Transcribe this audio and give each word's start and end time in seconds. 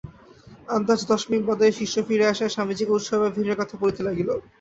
আন্দাজ 0.69 0.99
দশ 1.11 1.21
মিনিট 1.29 1.43
বাদে 1.49 1.67
শিষ্য 1.79 1.95
ফিরিয়া 2.07 2.31
আসিয়া 2.33 2.53
স্বামীজীকে 2.55 2.95
উৎসবের 2.97 3.33
ভিড়ের 3.35 3.59
কথা 3.61 3.75
বলিতে 3.81 4.01
লাগিল। 4.07 4.29